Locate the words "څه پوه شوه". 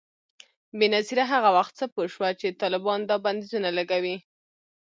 1.79-2.29